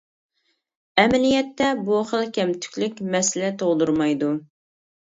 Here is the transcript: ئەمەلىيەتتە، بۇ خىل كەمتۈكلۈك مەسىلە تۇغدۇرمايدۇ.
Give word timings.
ئەمەلىيەتتە، 1.03 1.69
بۇ 1.91 2.01
خىل 2.13 2.27
كەمتۈكلۈك 2.39 3.05
مەسىلە 3.13 3.55
تۇغدۇرمايدۇ. 3.63 4.35